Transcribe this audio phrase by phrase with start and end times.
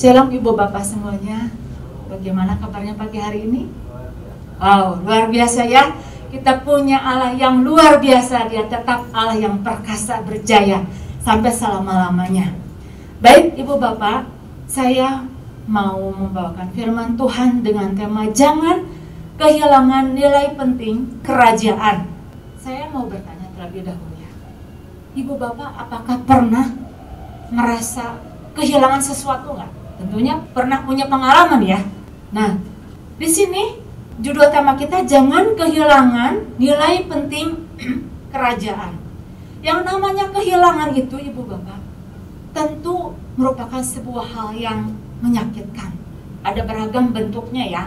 [0.00, 1.52] Shalom Ibu Bapak semuanya.
[2.08, 3.68] Bagaimana kabarnya pagi hari ini?
[4.56, 5.92] Wow, luar biasa ya.
[6.32, 8.48] Kita punya Allah yang luar biasa.
[8.48, 10.88] Dia tetap Allah yang perkasa berjaya
[11.20, 12.48] sampai selama-lamanya.
[13.20, 14.24] Baik Ibu Bapak,
[14.64, 15.28] saya
[15.68, 18.88] mau membawakan firman Tuhan dengan tema jangan
[19.36, 22.08] kehilangan nilai penting kerajaan.
[22.56, 24.32] Saya mau bertanya terlebih dahulu ya.
[25.12, 26.72] Ibu Bapak, apakah pernah
[27.52, 28.16] merasa
[28.56, 29.79] kehilangan sesuatu nggak?
[30.00, 31.80] Tentunya pernah punya pengalaman ya.
[32.32, 32.56] Nah,
[33.20, 33.76] di sini
[34.16, 37.68] judul tema kita jangan kehilangan nilai penting
[38.32, 38.96] kerajaan.
[39.60, 41.80] Yang namanya kehilangan itu Ibu Bapak
[42.56, 45.92] tentu merupakan sebuah hal yang menyakitkan.
[46.40, 47.84] Ada beragam bentuknya ya.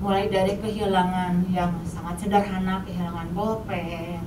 [0.00, 4.24] Mulai dari kehilangan yang sangat sederhana, kehilangan bolpen,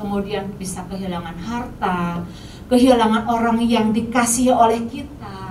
[0.00, 2.24] kemudian bisa kehilangan harta,
[2.68, 5.45] kehilangan orang yang dikasih oleh kita,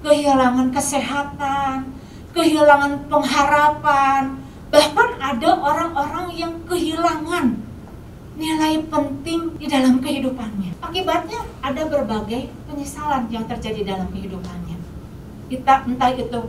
[0.00, 1.92] kehilangan kesehatan,
[2.32, 4.40] kehilangan pengharapan,
[4.72, 7.60] bahkan ada orang-orang yang kehilangan
[8.40, 10.72] nilai penting di dalam kehidupannya.
[10.80, 14.80] Akibatnya ada berbagai penyesalan yang terjadi dalam kehidupannya.
[15.52, 16.40] Kita entah itu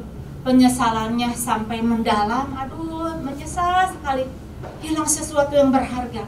[0.48, 4.32] penyesalannya sampai mendalam, aduh menyesal sekali,
[4.80, 6.24] hilang sesuatu yang berharga.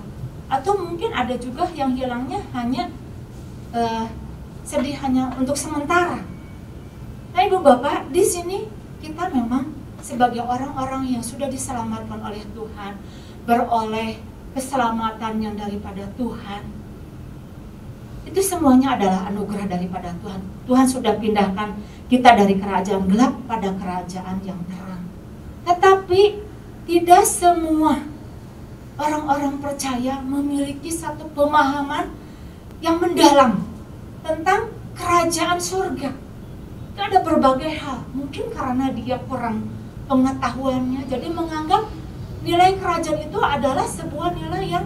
[0.51, 2.91] Atau mungkin ada juga yang hilangnya hanya
[3.71, 4.05] uh,
[4.67, 6.32] sedih hanya untuk sementara
[7.33, 8.13] Nah ibu bapak.
[8.13, 8.69] Di sini
[9.01, 12.93] kita memang sebagai orang-orang yang sudah diselamatkan oleh Tuhan
[13.43, 14.21] beroleh
[14.53, 16.63] keselamatan yang daripada Tuhan.
[18.23, 20.41] Itu semuanya adalah anugerah daripada Tuhan.
[20.63, 21.75] Tuhan sudah pindahkan
[22.07, 25.03] kita dari kerajaan gelap pada kerajaan yang terang.
[25.67, 26.21] Tetapi
[26.87, 27.99] tidak semua
[28.95, 32.13] orang-orang percaya memiliki satu pemahaman
[32.79, 33.63] yang mendalam
[34.23, 36.11] tentang kerajaan surga
[36.97, 38.05] ada berbagai hal.
[38.13, 39.69] Mungkin karena dia kurang
[40.05, 41.89] pengetahuannya, jadi menganggap
[42.43, 44.85] nilai kerajaan itu adalah sebuah nilai yang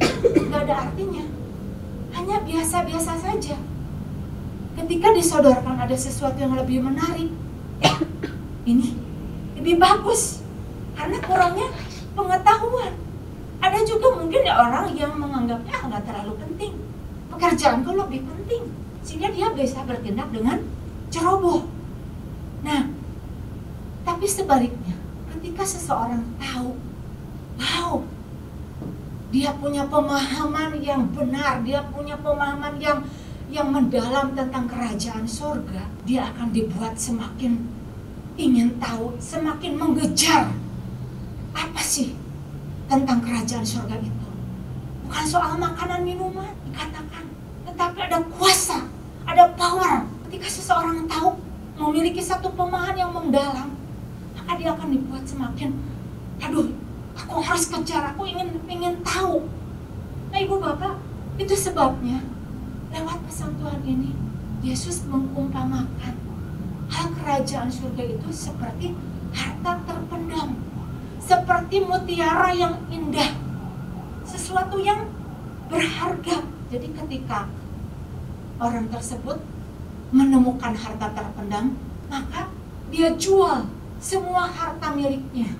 [0.48, 1.24] nggak ada artinya.
[2.10, 3.56] Hanya biasa-biasa saja.
[4.74, 7.30] Ketika disodorkan ada sesuatu yang lebih menarik,
[8.70, 8.96] ini
[9.60, 10.40] lebih bagus
[10.96, 11.68] karena kurangnya
[12.16, 12.92] pengetahuan.
[13.60, 16.72] Ada juga mungkin ya orang yang menganggapnya nggak terlalu penting.
[17.28, 18.72] Pekerjaanku lebih penting,
[19.04, 20.64] sehingga dia bisa bertindak dengan
[21.10, 21.66] ceroboh.
[22.62, 22.86] Nah,
[24.06, 24.96] tapi sebaliknya,
[25.36, 26.78] ketika seseorang tahu,
[27.58, 28.00] wow,
[29.30, 32.98] dia punya pemahaman yang benar, dia punya pemahaman yang
[33.50, 37.58] yang mendalam tentang kerajaan surga, dia akan dibuat semakin
[38.38, 40.54] ingin tahu, semakin mengejar
[41.50, 42.14] apa sih
[42.86, 44.28] tentang kerajaan surga itu.
[45.02, 47.26] Bukan soal makanan minuman dikatakan,
[47.66, 48.86] tetapi ada kuasa,
[49.26, 51.42] ada power Ketika seseorang tahu
[51.74, 53.74] memiliki satu pemahaman yang mendalam,
[54.38, 55.74] maka dia akan dibuat semakin,
[56.38, 56.70] aduh,
[57.18, 59.50] aku harus kejar, aku ingin ingin tahu.
[60.30, 61.02] Nah ibu bapak,
[61.34, 62.22] itu sebabnya
[62.94, 64.14] lewat pesan Tuhan ini,
[64.62, 66.14] Yesus mengumpamakan
[66.94, 68.94] hal kerajaan surga itu seperti
[69.34, 70.54] harta terpendam,
[71.18, 73.34] seperti mutiara yang indah,
[74.22, 75.10] sesuatu yang
[75.66, 76.46] berharga.
[76.70, 77.50] Jadi ketika
[78.62, 79.42] orang tersebut
[80.10, 81.74] menemukan harta terpendam,
[82.10, 82.50] maka
[82.90, 83.66] dia jual
[84.02, 85.54] semua harta miliknya.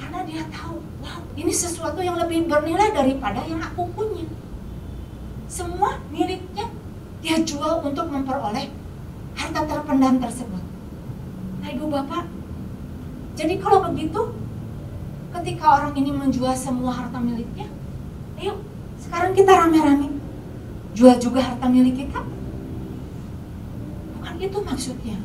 [0.00, 4.24] Karena dia tahu, wow, ini sesuatu yang lebih bernilai daripada yang aku punya.
[5.48, 6.72] Semua miliknya
[7.20, 8.72] dia jual untuk memperoleh
[9.36, 10.62] harta terpendam tersebut.
[11.60, 12.24] Nah ibu bapak,
[13.36, 14.32] jadi kalau begitu,
[15.36, 17.68] ketika orang ini menjual semua harta miliknya,
[18.38, 18.56] ayo
[19.02, 20.14] sekarang kita rame-rame
[20.94, 22.22] jual juga harta milik kita
[24.38, 25.18] itu maksudnya.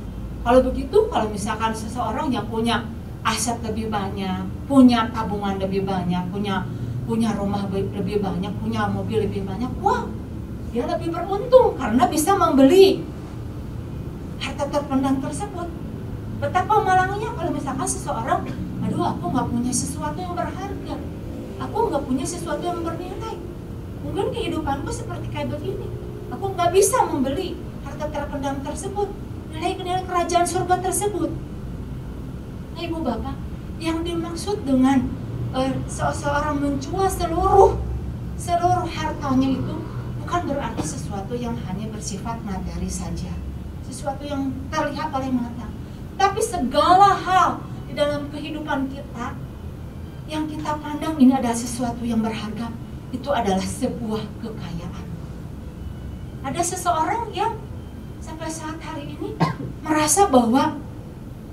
[0.44, 2.84] Kalau begitu, kalau misalkan seseorang yang punya
[3.24, 6.68] aset lebih banyak, punya tabungan lebih banyak, punya
[7.08, 10.08] punya rumah lebih banyak, punya mobil lebih banyak, wah,
[10.72, 13.04] dia lebih beruntung karena bisa membeli
[14.40, 15.68] harta terpendam tersebut.
[16.44, 18.44] Betapa malangnya kalau misalkan seseorang,
[18.84, 20.96] aduh aku nggak punya sesuatu yang berharga,
[21.64, 23.36] aku nggak punya sesuatu yang bernilai.
[24.04, 25.88] Mungkin kehidupanku seperti kayak begini,
[26.28, 29.10] aku nggak bisa membeli harta terpendam tersebut
[29.54, 31.30] nilai-nilai kerajaan surga tersebut.
[32.74, 33.38] Nah ibu bapak
[33.78, 35.06] yang dimaksud dengan
[35.54, 37.78] uh, seseorang menjual seluruh
[38.40, 39.76] seluruh hartanya itu
[40.26, 43.30] bukan berarti sesuatu yang hanya bersifat materi saja
[43.94, 45.70] sesuatu yang terlihat oleh mata.
[46.18, 49.38] Tapi segala hal di dalam kehidupan kita
[50.26, 52.74] yang kita pandang ini adalah sesuatu yang berharga
[53.14, 55.06] itu adalah sebuah kekayaan.
[56.42, 57.54] Ada seseorang yang
[58.24, 59.36] sampai saat hari ini
[59.84, 60.80] merasa bahwa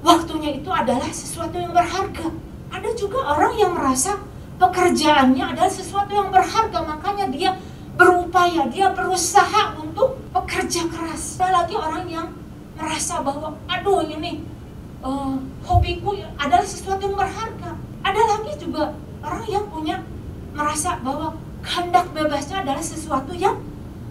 [0.07, 2.31] waktunya itu adalah sesuatu yang berharga.
[2.71, 4.23] Ada juga orang yang merasa
[4.63, 7.51] pekerjaannya adalah sesuatu yang berharga, makanya dia
[7.99, 11.43] berupaya, dia berusaha untuk bekerja keras.
[11.43, 12.31] Ada lagi orang yang
[12.79, 14.47] merasa bahwa, aduh ini
[15.03, 17.75] uh, hobiku adalah sesuatu yang berharga.
[18.07, 18.95] Ada lagi juga
[19.27, 20.07] orang yang punya
[20.55, 21.35] merasa bahwa
[21.67, 23.59] kehendak bebasnya adalah sesuatu yang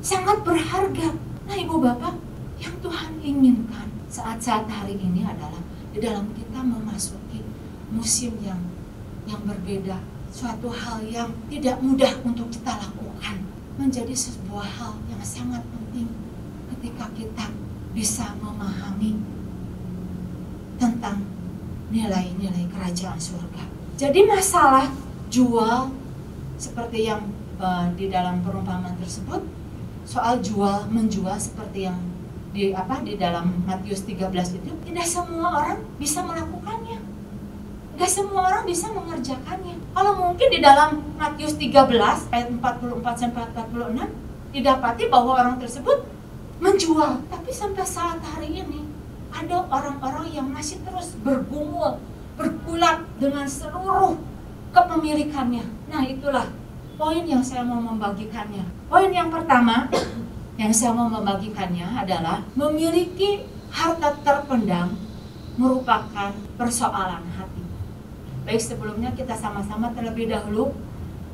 [0.03, 1.15] sangat berharga.
[1.49, 2.28] Nah ibu bapak,
[2.59, 5.63] yang Tuhan inginkan saat-saat hari ini adalah
[5.95, 7.41] di dalam kita memasuki
[7.89, 8.59] musim yang
[9.25, 10.01] yang berbeda,
[10.33, 13.41] suatu hal yang tidak mudah untuk kita lakukan
[13.77, 16.09] menjadi sebuah hal yang sangat penting
[16.75, 17.45] ketika kita
[17.93, 19.21] bisa memahami
[20.81, 21.21] tentang
[21.93, 23.63] nilai-nilai kerajaan surga.
[23.99, 24.89] Jadi masalah
[25.29, 25.91] jual
[26.57, 27.21] seperti yang
[27.61, 29.43] uh, di dalam perumpamaan tersebut
[30.09, 31.99] soal jual menjual seperti yang
[32.49, 36.97] di apa di dalam Matius 13 itu tidak semua orang bisa melakukannya.
[37.99, 39.75] Gak semua orang bisa mengerjakannya.
[39.91, 46.07] Kalau mungkin di dalam Matius 13 ayat 44 sampai 46 didapati bahwa orang tersebut
[46.63, 48.87] menjual, tapi sampai saat hari ini
[49.29, 52.01] ada orang-orang yang masih terus bergumul,
[52.39, 54.17] bergulat dengan seluruh
[54.73, 55.65] kepemilikannya.
[55.91, 56.47] Nah, itulah
[56.99, 58.65] poin yang saya mau membagikannya.
[58.89, 59.87] Poin yang pertama
[60.59, 64.91] yang saya mau membagikannya adalah memiliki harta terpendam
[65.55, 67.63] merupakan persoalan hati.
[68.43, 70.75] Baik sebelumnya kita sama-sama terlebih dahulu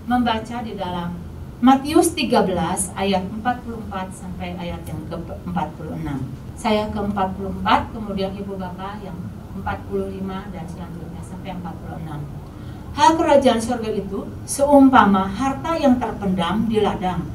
[0.06, 1.18] membaca di dalam
[1.58, 2.46] Matius 13
[2.94, 6.06] ayat 44 sampai ayat yang ke-46.
[6.54, 7.66] Saya ke-44,
[7.98, 9.18] kemudian Ibu Bapak yang
[9.58, 12.94] 45 dan selanjutnya sampai 46.
[12.94, 17.26] Hal kerajaan surga itu seumpama harta yang terpendam di ladang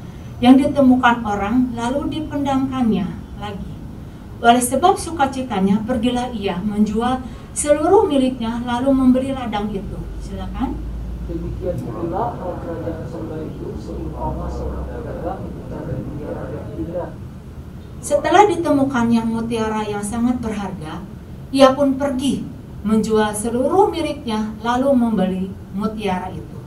[0.41, 3.07] yang ditemukan orang lalu dipendamkannya
[3.37, 3.73] lagi.
[4.41, 7.21] Oleh sebab sukacitanya pergilah ia menjual
[7.53, 10.01] seluruh miliknya lalu memberi ladang itu.
[10.25, 10.81] Silakan.
[11.29, 14.91] Demikian pula kerajaan surga itu seumpama seorang
[18.01, 21.05] Setelah ditemukannya mutiara yang sangat berharga,
[21.53, 22.41] ia pun pergi
[22.81, 25.45] menjual seluruh miliknya lalu membeli
[25.77, 26.59] mutiara itu.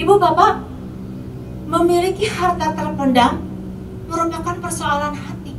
[0.00, 0.69] Ibu bapak
[1.70, 3.38] memiliki harta terpendam
[4.10, 5.54] merupakan persoalan hati.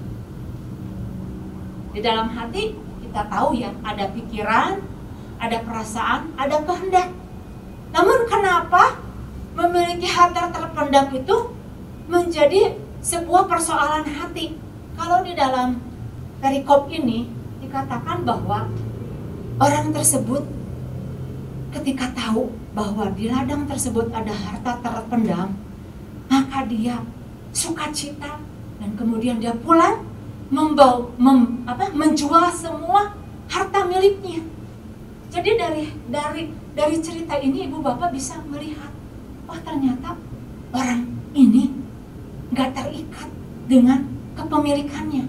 [1.96, 2.76] Di dalam hati
[3.08, 4.84] kita tahu ya, ada pikiran,
[5.40, 7.16] ada perasaan, ada kehendak.
[7.96, 9.00] Namun kenapa
[9.56, 11.56] memiliki harta terpendam itu
[12.12, 14.60] menjadi sebuah persoalan hati?
[15.00, 15.80] Kalau di dalam
[16.44, 17.32] perikop ini
[17.64, 18.68] dikatakan bahwa
[19.64, 20.44] orang tersebut
[21.72, 25.56] ketika tahu bahwa di ladang tersebut ada harta terpendam,
[26.32, 26.96] maka dia
[27.52, 28.40] sukacita
[28.80, 30.08] dan kemudian dia pulang
[30.48, 33.12] membawa mem, apa, menjual semua
[33.52, 34.40] harta miliknya.
[35.32, 38.92] Jadi dari dari dari cerita ini ibu bapak bisa melihat,
[39.48, 40.16] oh ternyata
[40.72, 41.72] orang ini
[42.56, 43.28] nggak terikat
[43.68, 45.28] dengan kepemilikannya,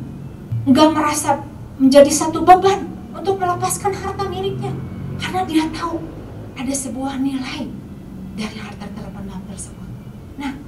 [0.70, 1.42] nggak merasa
[1.78, 4.74] menjadi satu beban untuk melepaskan harta miliknya,
[5.18, 6.02] karena dia tahu
[6.58, 7.70] ada sebuah nilai
[8.34, 9.86] dari harta terpendam tersebut.
[10.38, 10.58] Nah,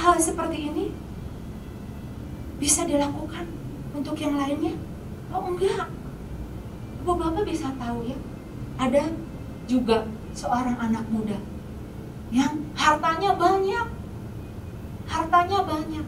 [0.00, 0.88] hal-hal seperti ini
[2.56, 3.44] bisa dilakukan
[3.92, 4.72] untuk yang lainnya?
[5.28, 5.92] Oh enggak.
[7.04, 8.16] Ibu bapak bisa tahu ya,
[8.80, 9.12] ada
[9.68, 11.36] juga seorang anak muda
[12.32, 13.86] yang hartanya banyak,
[15.04, 16.06] hartanya banyak.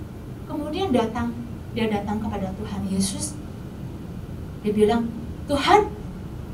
[0.48, 1.36] Kemudian datang,
[1.76, 3.36] dia datang kepada Tuhan Yesus.
[4.64, 5.04] Dia bilang,
[5.44, 5.92] Tuhan,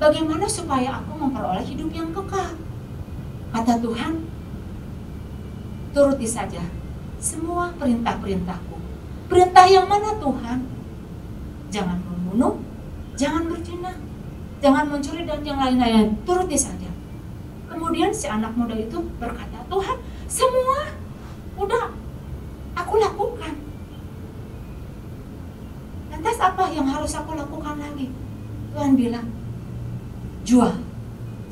[0.02, 2.58] bagaimana supaya aku memperoleh hidup yang kekal?
[3.54, 4.26] Kata Tuhan,
[5.94, 6.77] turuti saja
[7.18, 8.78] semua perintah-perintahku
[9.28, 10.64] Perintah yang mana Tuhan?
[11.68, 12.64] Jangan membunuh,
[13.12, 13.92] jangan berzina,
[14.64, 16.16] jangan mencuri dan yang lain-lain.
[16.24, 16.88] Turuti saja.
[17.68, 20.96] Kemudian si anak muda itu berkata, Tuhan, semua
[21.60, 21.92] udah
[22.72, 23.52] aku lakukan.
[26.08, 28.08] Lantas apa yang harus aku lakukan lagi?
[28.72, 29.28] Tuhan bilang,
[30.40, 30.72] jual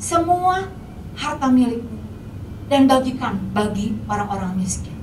[0.01, 0.65] semua
[1.13, 2.01] harta milikmu
[2.73, 4.96] dan bagikan bagi orang-orang miskin.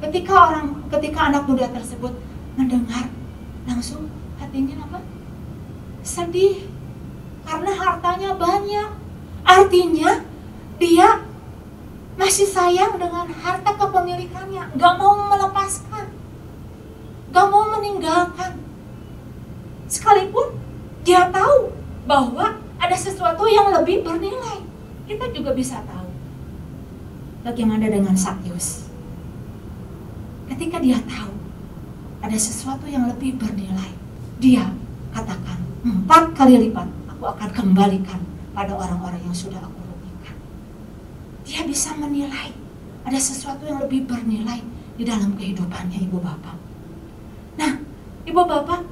[0.00, 2.16] Ketika orang, ketika anak muda tersebut
[2.56, 3.12] mendengar,
[3.68, 4.08] langsung
[4.40, 5.04] hatinya apa?
[6.00, 6.64] Sedih,
[7.44, 8.90] karena hartanya banyak.
[9.44, 10.24] Artinya
[10.80, 11.24] dia
[12.16, 16.12] masih sayang dengan harta kepemilikannya, gak mau melepaskan,
[17.32, 18.56] gak mau meninggalkan.
[19.84, 20.56] Sekalipun
[21.04, 21.72] dia tahu
[22.08, 24.64] bahwa ada sesuatu yang lebih bernilai,
[25.04, 26.08] kita juga bisa tahu.
[27.44, 28.89] Bagaimana dengan Sakyus?
[30.60, 31.32] Ketika dia tahu
[32.20, 33.96] ada sesuatu yang lebih bernilai.
[34.44, 34.68] Dia
[35.08, 38.20] katakan, empat kali lipat aku akan kembalikan
[38.52, 40.36] pada orang-orang yang sudah aku rugikan.
[41.48, 42.52] Dia bisa menilai
[43.08, 44.60] ada sesuatu yang lebih bernilai
[45.00, 46.60] di dalam kehidupannya ibu bapak.
[47.56, 47.80] Nah,
[48.28, 48.84] ibu bapak,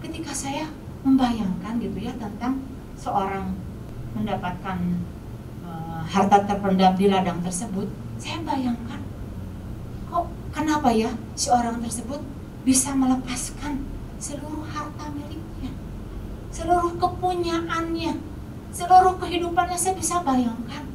[0.00, 0.64] ketika saya
[1.04, 2.56] membayangkan gitu ya tentang
[2.96, 3.52] seorang
[4.16, 4.80] mendapatkan
[5.60, 9.01] uh, harta terpendam di ladang tersebut, saya bayangkan
[10.52, 12.20] kenapa ya si orang tersebut
[12.62, 13.82] bisa melepaskan
[14.22, 15.74] seluruh harta miliknya,
[16.54, 18.22] seluruh kepunyaannya,
[18.70, 20.86] seluruh kehidupannya saya bisa bayangkan.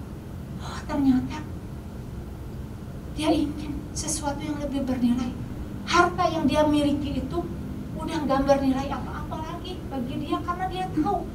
[0.64, 1.44] Oh ternyata
[3.18, 5.34] dia ingin sesuatu yang lebih bernilai.
[5.88, 7.40] Harta yang dia miliki itu
[7.98, 11.26] udah nggak bernilai apa-apa lagi bagi dia karena dia tahu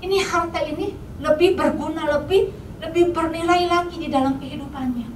[0.00, 5.08] ini harta ini lebih berguna, lebih lebih bernilai lagi di dalam kehidupannya.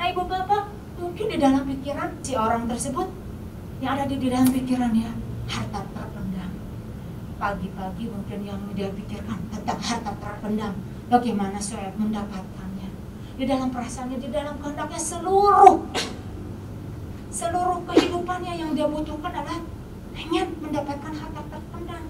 [0.00, 0.73] Nah ibu bapak
[1.14, 3.06] mungkin di dalam pikiran si orang tersebut
[3.78, 5.14] yang ada di dalam pikirannya
[5.46, 6.50] harta terpendam.
[7.38, 10.74] Pagi-pagi mungkin yang dia pikirkan tentang harta terpendam.
[11.06, 12.90] Bagaimana saya mendapatkannya?
[13.38, 15.86] Di dalam perasaannya, di dalam kehendaknya seluruh
[17.30, 19.62] seluruh kehidupannya yang dia butuhkan adalah
[20.18, 22.04] hanya mendapatkan harta terpendam.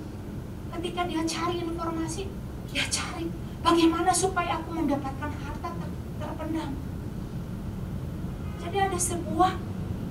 [0.80, 2.24] Ketika dia cari informasi,
[2.72, 3.28] dia cari
[3.60, 5.88] bagaimana supaya aku mendapatkan harta ter
[6.24, 6.93] terpendam.
[8.74, 9.54] Jadi ada sebuah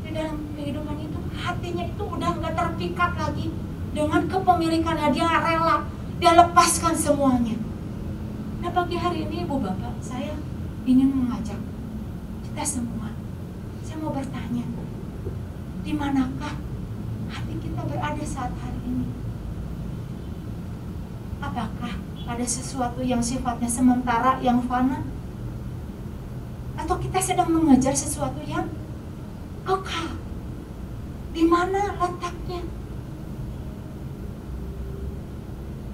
[0.08, 3.52] di dalam kehidupan itu hatinya itu udah nggak terpikat lagi
[3.92, 5.84] dengan kepemilikannya dia rela
[6.16, 7.60] dia lepaskan semuanya.
[8.64, 10.40] Nah pagi hari ini ibu bapak saya
[10.88, 11.60] ingin mengajak
[12.48, 13.12] kita semua.
[13.84, 14.64] Saya mau bertanya,
[15.84, 16.56] di manakah
[17.36, 19.12] hati kita berada saat hari ini?
[21.44, 22.00] Apakah
[22.32, 25.04] ada sesuatu yang sifatnya sementara, yang fana?
[26.84, 28.68] Atau kita sedang mengejar sesuatu yang
[29.64, 30.20] kekal?
[31.32, 32.60] Di mana letaknya?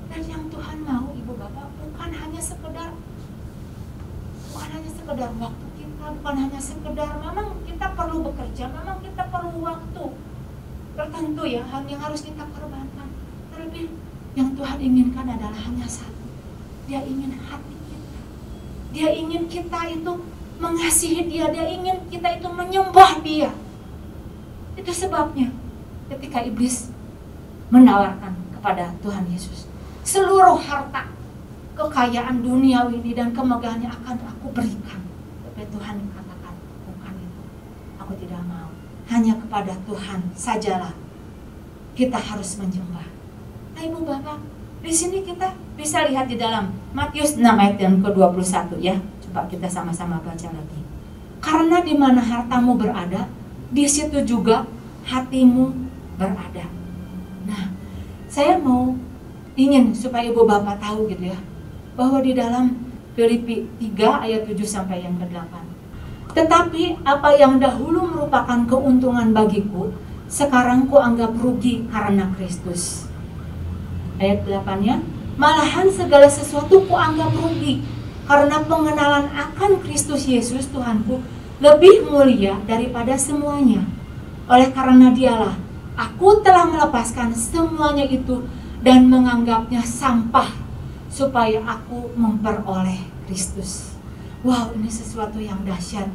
[0.10, 2.98] Dan yang Tuhan mau, Ibu Bapak, bukan hanya sekedar
[4.50, 9.62] bukan hanya sekedar waktu kita, bukan hanya sekedar memang kita perlu bekerja, memang kita perlu
[9.62, 10.06] waktu
[10.98, 13.08] tertentu ya yang harus kita korbankan.
[13.54, 13.94] Terlebih
[14.34, 16.28] yang Tuhan inginkan adalah hanya satu.
[16.90, 18.22] Dia ingin hati kita.
[18.90, 20.14] Dia ingin kita itu
[20.60, 23.50] mengasihi dia, dia ingin kita itu menyembah dia.
[24.76, 25.50] Itu sebabnya
[26.12, 26.92] ketika iblis
[27.72, 29.70] menawarkan kepada Tuhan Yesus
[30.04, 31.06] seluruh harta
[31.78, 35.00] kekayaan dunia ini dan kemegahannya akan aku berikan.
[35.48, 37.42] Tapi Tuhan katakan, bukan itu.
[38.04, 38.68] Aku tidak mau.
[39.08, 40.94] Hanya kepada Tuhan sajalah
[41.96, 43.08] kita harus menyembah.
[43.76, 44.40] Nah ibu bapak,
[44.80, 48.96] di sini kita bisa lihat di dalam Matius 6 ayat yang ke-21 ya.
[49.30, 50.82] Coba kita sama-sama baca lagi.
[51.38, 53.30] Karena di mana hartamu berada,
[53.70, 54.66] di situ juga
[55.06, 55.70] hatimu
[56.18, 56.66] berada.
[57.46, 57.70] Nah,
[58.26, 58.98] saya mau
[59.60, 61.40] ingin supaya ibu bapak tahu gitu ya
[62.00, 62.80] bahwa di dalam
[63.14, 65.54] Filipi 3 ayat 7 sampai yang ke-8
[66.32, 69.92] tetapi apa yang dahulu merupakan keuntungan bagiku
[70.32, 73.12] sekarang ku anggap rugi karena Kristus
[74.16, 75.04] ayat 8 nya
[75.36, 77.84] malahan segala sesuatu ku anggap rugi
[78.30, 81.18] karena pengenalan akan Kristus Yesus Tuhanku
[81.58, 83.82] lebih mulia daripada semuanya
[84.46, 85.58] oleh karena dialah
[85.98, 88.46] aku telah melepaskan semuanya itu
[88.86, 90.48] dan menganggapnya sampah
[91.10, 93.98] supaya aku memperoleh Kristus.
[94.46, 96.08] Wow, ini sesuatu yang dahsyat.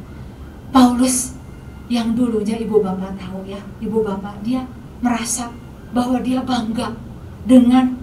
[0.73, 1.37] Paulus
[1.85, 4.65] yang dulunya ibu bapak tahu ya, ibu bapak dia
[5.03, 5.53] merasa
[5.93, 6.97] bahwa dia bangga
[7.45, 7.93] dengan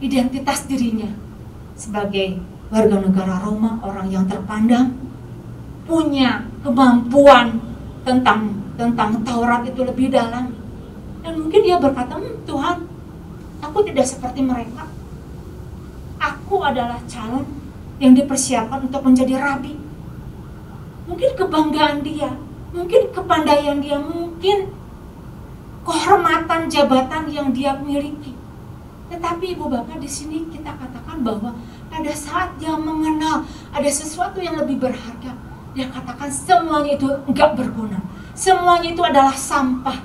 [0.00, 1.12] identitas dirinya
[1.76, 2.40] sebagai
[2.72, 4.94] warga negara Roma, orang yang terpandang,
[5.86, 7.62] punya kemampuan
[8.02, 10.52] tentang tentang Taurat itu lebih dalam.
[11.22, 12.76] Dan mungkin dia berkata, hm, Tuhan,
[13.64, 14.84] Aku tidak seperti mereka.
[16.20, 17.44] Aku adalah calon
[17.96, 19.76] yang dipersiapkan untuk menjadi rabi.
[21.06, 22.34] Mungkin kebanggaan dia,
[22.74, 24.74] mungkin kepandaian dia, mungkin
[25.86, 28.34] kehormatan jabatan yang dia miliki.
[29.06, 31.54] Tetapi ibu bapak di sini kita katakan bahwa
[31.88, 35.32] pada saat dia mengenal ada sesuatu yang lebih berharga,
[35.72, 38.00] dia katakan semuanya itu enggak berguna.
[38.36, 39.96] Semuanya itu adalah sampah.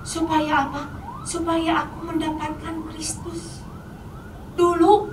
[0.00, 1.00] Supaya apa?
[1.24, 3.62] supaya aku mendapatkan Kristus.
[4.56, 5.12] Dulu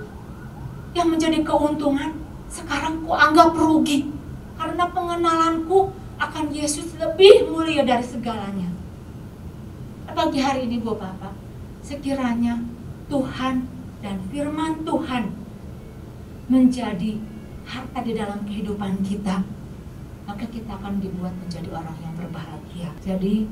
[0.96, 2.16] yang menjadi keuntungan,
[2.48, 4.08] sekarang ku anggap rugi
[4.58, 8.66] karena pengenalanku akan Yesus lebih mulia dari segalanya.
[10.10, 11.34] Pagi hari ini Bapak Bapak,
[11.86, 12.58] sekiranya
[13.06, 13.70] Tuhan
[14.02, 15.30] dan firman Tuhan
[16.48, 17.20] menjadi
[17.68, 19.44] harta di dalam kehidupan kita,
[20.24, 22.88] maka kita akan dibuat menjadi orang yang berbahagia.
[23.04, 23.44] Jadi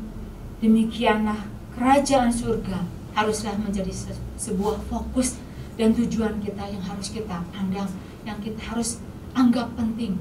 [0.65, 1.45] demikianlah
[1.77, 5.37] kerajaan surga haruslah menjadi se- sebuah fokus
[5.77, 7.89] dan tujuan kita yang harus kita pandang,
[8.25, 9.05] yang kita harus
[9.37, 10.17] anggap penting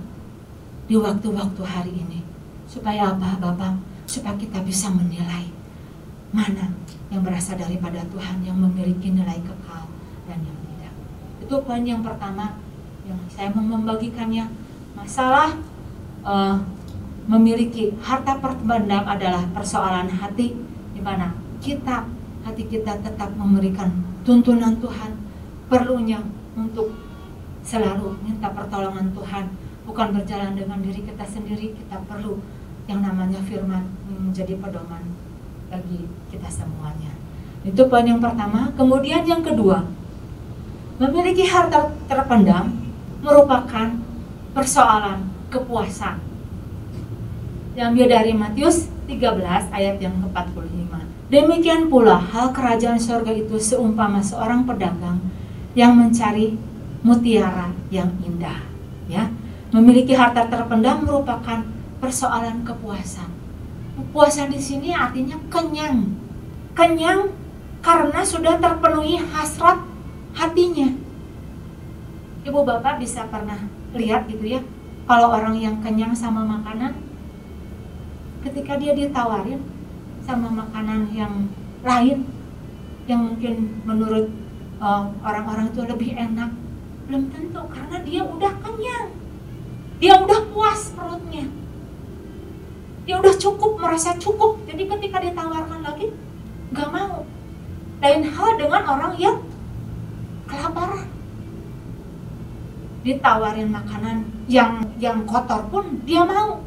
[0.92, 2.20] di waktu-waktu hari ini.
[2.68, 3.80] Supaya apa Bapak?
[4.04, 5.48] Supaya kita bisa menilai
[6.36, 6.76] mana
[7.08, 9.88] yang berasal daripada Tuhan yang memiliki nilai kekal
[10.28, 10.94] dan yang tidak.
[11.40, 12.60] Itu poin yang pertama
[13.06, 14.50] yang saya membagikannya.
[14.98, 15.54] Masalah
[16.26, 16.58] eh,
[17.26, 20.54] memiliki harta terpendam adalah persoalan hati
[20.94, 22.06] di mana kita
[22.46, 23.90] hati kita tetap memberikan
[24.22, 25.18] tuntunan Tuhan.
[25.66, 26.22] Perlunya
[26.54, 26.94] untuk
[27.66, 29.46] selalu minta pertolongan Tuhan.
[29.86, 32.42] Bukan berjalan dengan diri kita sendiri kita perlu
[32.86, 35.02] yang namanya firman menjadi pedoman
[35.70, 37.14] bagi kita semuanya.
[37.66, 38.70] Itu poin yang pertama.
[38.78, 39.82] Kemudian yang kedua
[41.02, 42.85] memiliki harta terpendam
[43.26, 43.98] merupakan
[44.54, 46.22] persoalan kepuasan.
[47.74, 50.86] Diambil dari Matius 13 ayat yang ke-45
[51.26, 55.18] demikian pula hal kerajaan sorga itu seumpama seorang pedagang
[55.74, 56.56] yang mencari
[57.02, 58.62] mutiara yang indah
[59.10, 59.30] ya.
[59.74, 61.66] Memiliki harta terpendam merupakan
[62.00, 63.28] persoalan kepuasan.
[64.00, 66.16] Kepuasan di sini artinya kenyang.
[66.72, 67.34] Kenyang
[67.84, 69.84] karena sudah terpenuhi hasrat
[70.32, 71.05] hatinya
[72.46, 73.58] ibu bapak bisa pernah
[73.98, 74.62] lihat gitu ya
[75.10, 76.94] kalau orang yang kenyang sama makanan
[78.46, 79.62] ketika dia ditawarin
[80.22, 81.50] sama makanan yang
[81.82, 82.26] lain
[83.06, 84.30] yang mungkin menurut
[84.82, 86.50] uh, orang-orang itu lebih enak
[87.06, 89.08] belum tentu karena dia udah kenyang.
[90.02, 91.46] Dia udah puas perutnya.
[93.06, 94.66] Dia udah cukup merasa cukup.
[94.66, 96.10] Jadi ketika ditawarkan lagi
[96.74, 97.30] nggak mau.
[98.02, 99.38] Lain hal dengan orang yang
[100.50, 101.15] kelaparan
[103.06, 106.58] ditawarin makanan yang yang kotor pun dia mau.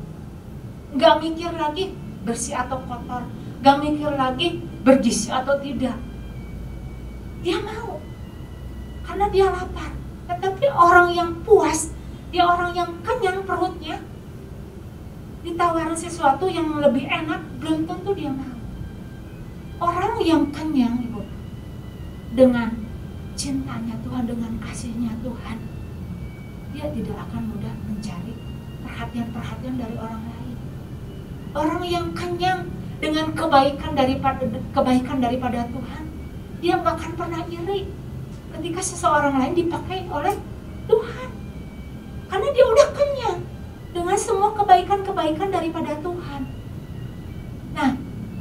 [0.94, 1.90] Nggak mikir lagi
[2.22, 3.26] bersih atau kotor.
[3.58, 5.98] Nggak mikir lagi bergizi atau tidak.
[7.42, 7.98] Dia mau.
[9.02, 9.90] Karena dia lapar.
[10.30, 11.90] Tetapi orang yang puas
[12.28, 13.98] dia orang yang kenyang perutnya
[15.40, 18.56] ditawarin sesuatu yang lebih enak belum tentu dia mau.
[19.82, 21.24] Orang yang kenyang ibu
[22.36, 22.68] dengan
[23.34, 25.67] cintanya Tuhan dengan kasihnya Tuhan
[26.72, 28.34] dia tidak akan mudah mencari
[28.84, 30.56] perhatian-perhatian dari orang lain.
[31.56, 34.42] Orang yang kenyang dengan kebaikan daripada
[34.74, 36.04] kebaikan daripada Tuhan
[36.58, 37.86] dia akan pernah iri
[38.58, 40.34] ketika seseorang lain dipakai oleh
[40.90, 41.28] Tuhan.
[42.28, 43.38] Karena dia udah kenyang
[43.94, 46.42] dengan semua kebaikan-kebaikan daripada Tuhan.
[47.72, 47.90] Nah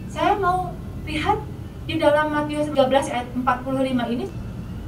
[0.10, 0.74] saya mau
[1.06, 1.40] lihat
[1.88, 4.26] di dalam Matius 13 ayat 45 ini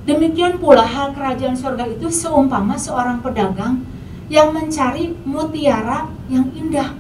[0.10, 3.86] demikian pula hal kerajaan surga itu seumpama seorang pedagang
[4.26, 6.98] yang mencari mutiara yang indah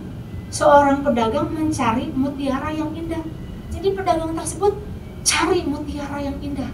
[0.49, 3.21] seorang pedagang mencari mutiara yang indah.
[3.69, 4.73] Jadi pedagang tersebut
[5.21, 6.69] cari mutiara yang indah.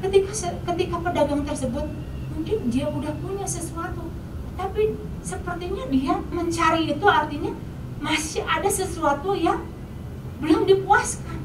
[0.00, 0.32] Ketika
[0.72, 1.86] ketika pedagang tersebut
[2.32, 4.06] mungkin dia udah punya sesuatu,
[4.54, 7.52] tapi sepertinya dia mencari itu artinya
[8.00, 9.60] masih ada sesuatu yang
[10.40, 11.36] belum dipuaskan.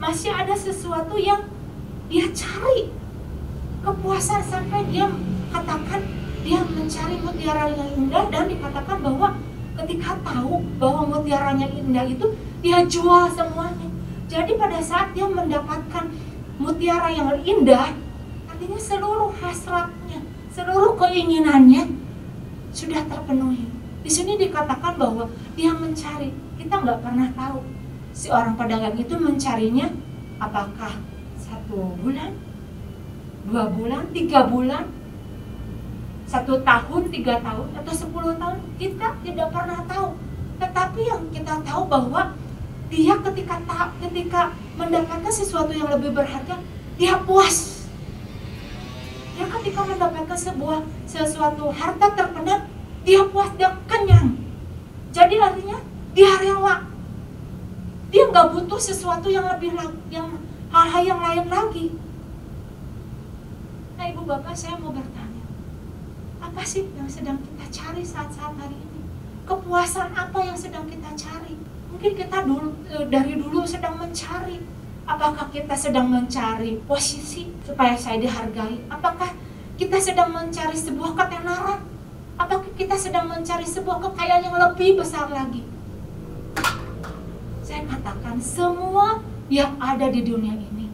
[0.00, 1.51] Masih ada sesuatu yang
[2.12, 2.92] dia cari.
[3.80, 5.08] Kepuasan sampai dia
[5.48, 6.04] katakan
[6.44, 9.40] dia mencari mutiara yang indah dan dikatakan bahwa
[9.80, 13.88] ketika tahu bahwa mutiaranya indah itu dia jual semuanya.
[14.28, 16.12] Jadi pada saat dia mendapatkan
[16.60, 17.96] mutiara yang indah
[18.46, 20.20] artinya seluruh hasratnya
[20.52, 21.88] seluruh keinginannya
[22.70, 23.66] sudah terpenuhi.
[24.04, 26.30] Di sini dikatakan bahwa dia mencari.
[26.60, 27.64] Kita nggak pernah tahu.
[28.12, 29.88] Si orang pedagang itu mencarinya
[30.36, 30.92] apakah
[31.72, 32.36] satu bulan
[33.48, 34.84] dua bulan tiga bulan
[36.28, 40.12] satu tahun, tiga tahun, atau sepuluh tahun kita tidak pernah tahu.
[40.60, 42.36] Tetapi yang kita tahu bahwa
[42.92, 43.56] dia ketika
[44.04, 46.60] ketika mendapatkan sesuatu yang lebih berharga,
[47.00, 47.88] dia puas.
[49.32, 52.68] Dia ketika mendapatkan sebuah sesuatu harta terpendam,
[53.00, 54.36] dia puas, dia kenyang.
[55.08, 55.80] Jadi artinya
[56.12, 56.84] dia rela.
[58.12, 59.72] Dia nggak butuh sesuatu yang lebih
[60.12, 60.36] yang
[60.72, 61.86] hal-hal yang lain lagi.
[64.00, 65.22] Nah ibu bapak saya mau bertanya
[66.42, 69.00] apa sih yang sedang kita cari saat-saat hari ini?
[69.46, 71.54] Kepuasan apa yang sedang kita cari?
[71.88, 74.60] Mungkin kita dulu e, dari dulu sedang mencari.
[75.08, 78.84] Apakah kita sedang mencari posisi supaya saya dihargai?
[78.90, 79.32] Apakah
[79.80, 81.80] kita sedang mencari sebuah ketenaran?
[82.38, 85.62] Apakah kita sedang mencari sebuah kekayaan yang lebih besar lagi?
[87.62, 90.92] Saya katakan semua yang ada di dunia ini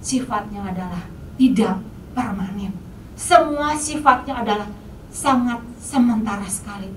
[0.00, 1.04] sifatnya adalah
[1.36, 1.82] tidak
[2.14, 2.72] permanen.
[3.18, 4.68] Semua sifatnya adalah
[5.10, 6.92] sangat sementara sekali.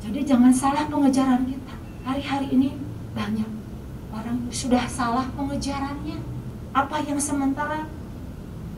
[0.00, 1.74] Jadi jangan salah pengejaran kita.
[2.04, 2.68] Hari-hari ini
[3.16, 3.48] banyak
[4.12, 6.20] orang sudah salah pengejarannya.
[6.74, 7.86] Apa yang sementara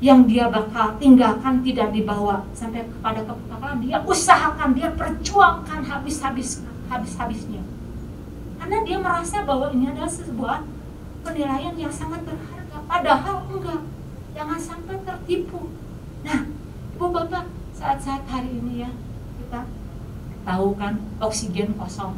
[0.00, 6.60] yang dia bakal tinggalkan tidak dibawa sampai kepada kekekalan dia usahakan dia perjuangkan habis-habis
[6.92, 7.64] habis-habisnya
[8.60, 10.58] karena dia merasa bahwa ini adalah sebuah
[11.26, 12.78] penilaian yang sangat berharga.
[12.86, 13.82] Padahal enggak.
[14.38, 15.74] Jangan sampai tertipu.
[16.22, 16.46] Nah
[16.94, 18.90] ibu bapak saat-saat hari ini ya
[19.42, 19.66] kita
[20.46, 22.14] tahu kan oksigen kosong.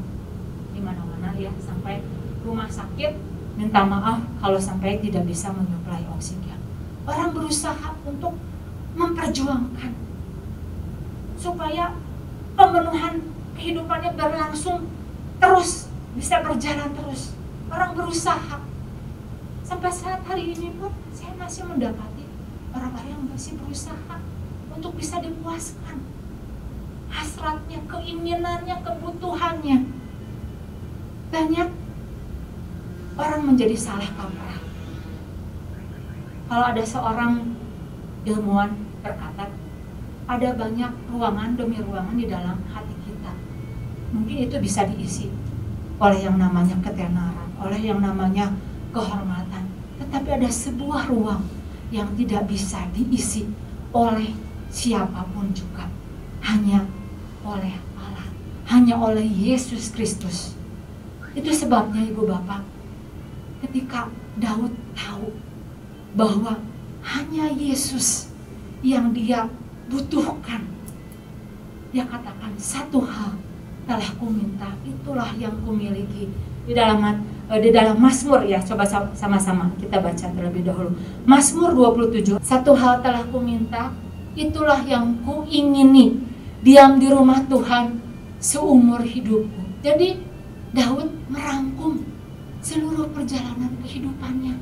[0.76, 2.04] Di mana-mana ya sampai
[2.44, 3.16] rumah sakit
[3.56, 6.60] minta maaf kalau sampai tidak bisa menyuplai oksigen.
[7.08, 8.36] Orang berusaha untuk
[8.92, 9.96] memperjuangkan
[11.38, 11.96] supaya
[12.58, 13.22] pemenuhan
[13.56, 14.84] kehidupannya berlangsung
[15.40, 17.32] terus bisa berjalan terus.
[17.70, 18.67] Orang berusaha
[19.68, 22.24] sampai saat hari ini pun saya masih mendapati
[22.72, 24.16] orang-orang yang masih berusaha
[24.72, 26.00] untuk bisa dipuaskan.
[27.12, 29.78] Hasratnya, keinginannya, kebutuhannya.
[31.28, 31.68] Banyak
[33.20, 34.56] orang menjadi salah kaprah.
[36.48, 37.52] Kalau ada seorang
[38.24, 38.72] ilmuwan
[39.04, 39.52] berkata
[40.28, 43.32] ada banyak ruangan demi ruangan di dalam hati kita.
[44.16, 45.28] Mungkin itu bisa diisi
[46.00, 48.54] oleh yang namanya ketenaran oleh yang namanya
[48.92, 49.47] kehormatan
[50.08, 51.44] tetapi ada sebuah ruang
[51.92, 53.44] yang tidak bisa diisi
[53.92, 54.32] oleh
[54.72, 55.88] siapa pun juga
[56.44, 56.84] hanya
[57.44, 58.28] oleh Allah
[58.72, 60.56] hanya oleh Yesus Kristus
[61.36, 62.64] itu sebabnya ibu bapak
[63.62, 65.34] ketika Daud tahu
[66.14, 66.58] bahwa
[67.04, 68.30] hanya Yesus
[68.82, 69.50] yang dia
[69.90, 70.62] butuhkan.
[71.90, 73.34] Dia katakan satu hal
[73.88, 76.28] telah ku minta, itulah yang ku miliki.
[76.68, 77.24] Di dalam
[77.56, 78.84] di dalam Mazmur ya, coba
[79.16, 80.92] sama-sama kita baca terlebih dahulu.
[81.24, 83.96] Mazmur 27, satu hal telah ku minta,
[84.36, 86.20] itulah yang ku ingini,
[86.60, 88.04] diam di rumah Tuhan
[88.36, 89.80] seumur hidupku.
[89.80, 90.20] Jadi
[90.76, 92.04] Daud merangkum
[92.60, 94.60] seluruh perjalanan kehidupannya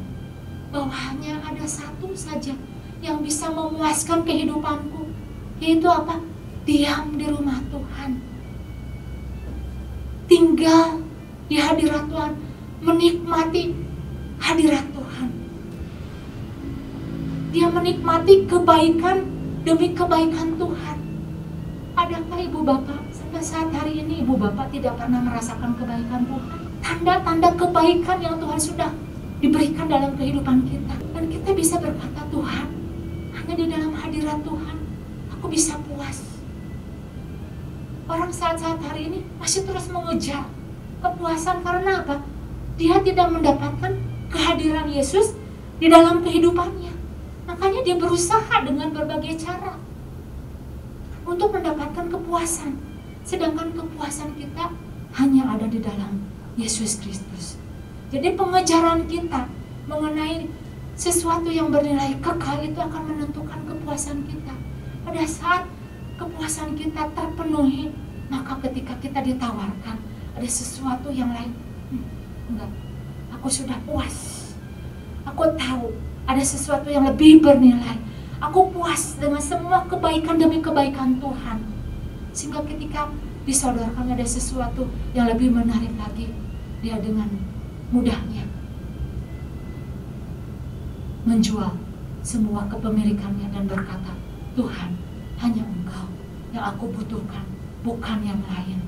[0.70, 2.54] bahwa hanya ada satu saja
[3.02, 5.10] yang bisa memuaskan kehidupanku
[5.58, 6.22] yaitu apa?
[6.62, 8.22] Diam di rumah Tuhan
[10.26, 11.02] tinggal
[11.46, 12.32] di hadirat Tuhan
[12.86, 13.74] menikmati
[14.38, 15.28] hadirat Tuhan.
[17.50, 19.26] Dia menikmati kebaikan
[19.66, 20.96] demi kebaikan Tuhan.
[21.96, 26.58] Adakah ibu bapak sampai saat hari ini ibu bapak tidak pernah merasakan kebaikan Tuhan?
[26.78, 28.90] Tanda-tanda kebaikan yang Tuhan sudah
[29.42, 30.94] diberikan dalam kehidupan kita.
[31.10, 32.66] Dan kita bisa berkata Tuhan
[33.34, 34.76] hanya di dalam hadirat Tuhan
[35.34, 36.22] aku bisa puas.
[38.06, 40.46] Orang saat-saat hari ini masih terus mengejar
[41.02, 42.35] kepuasan karena apa
[42.76, 43.92] dia tidak mendapatkan
[44.28, 45.32] kehadiran Yesus
[45.80, 46.92] di dalam kehidupannya.
[47.48, 49.80] Makanya dia berusaha dengan berbagai cara
[51.24, 52.76] untuk mendapatkan kepuasan.
[53.26, 54.70] Sedangkan kepuasan kita
[55.18, 56.20] hanya ada di dalam
[56.54, 57.56] Yesus Kristus.
[58.12, 59.48] Jadi pengejaran kita
[59.90, 60.46] mengenai
[60.96, 64.54] sesuatu yang bernilai kekal itu akan menentukan kepuasan kita.
[65.02, 65.62] Pada saat
[66.16, 67.92] kepuasan kita terpenuhi,
[68.32, 69.96] maka ketika kita ditawarkan
[70.36, 71.52] ada sesuatu yang lain,
[72.50, 72.70] enggak,
[73.32, 74.16] aku sudah puas.
[75.26, 75.90] Aku tahu
[76.26, 77.98] ada sesuatu yang lebih bernilai.
[78.38, 81.58] Aku puas dengan semua kebaikan demi kebaikan Tuhan.
[82.36, 83.08] Sehingga ketika
[83.48, 86.30] disodorkan ada sesuatu yang lebih menarik lagi,
[86.84, 87.30] dia dengan
[87.90, 88.44] mudahnya
[91.26, 91.74] menjual
[92.22, 94.14] semua kepemilikannya dan berkata,
[94.54, 94.94] Tuhan,
[95.42, 96.06] hanya Engkau
[96.54, 97.42] yang aku butuhkan,
[97.82, 98.78] bukan yang lain.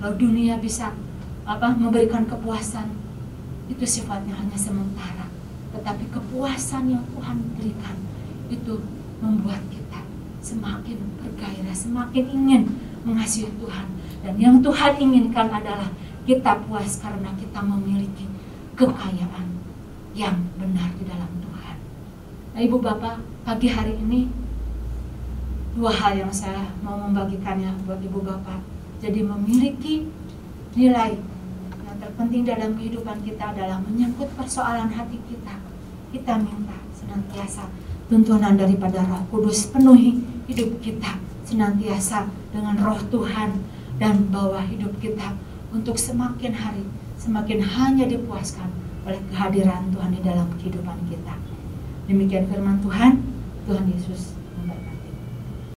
[0.00, 0.92] Lalu dunia bisa
[1.46, 2.90] apa memberikan kepuasan,
[3.70, 5.30] itu sifatnya hanya sementara.
[5.70, 7.96] Tetapi kepuasan yang Tuhan berikan
[8.50, 8.82] itu
[9.22, 10.02] membuat kita
[10.42, 12.62] semakin bergairah, semakin ingin
[13.06, 13.86] mengasihi Tuhan.
[14.26, 15.86] Dan yang Tuhan inginkan adalah
[16.26, 18.26] kita puas karena kita memiliki
[18.74, 19.46] kekayaan
[20.18, 21.76] yang benar di dalam Tuhan.
[22.54, 24.26] Nah, Ibu Bapak, pagi hari ini
[25.78, 28.58] dua hal yang saya mau membagikannya buat Ibu Bapak.
[28.98, 30.08] Jadi memiliki
[30.74, 31.14] nilai
[32.16, 35.52] terpenting dalam kehidupan kita adalah menyangkut persoalan hati kita.
[36.16, 37.68] Kita minta senantiasa
[38.08, 43.60] tuntunan daripada Roh Kudus penuhi hidup kita senantiasa dengan Roh Tuhan
[44.00, 45.36] dan bawa hidup kita
[45.68, 46.88] untuk semakin hari
[47.20, 48.72] semakin hanya dipuaskan
[49.04, 51.36] oleh kehadiran Tuhan di dalam kehidupan kita.
[52.08, 53.20] Demikian firman Tuhan,
[53.68, 54.35] Tuhan Yesus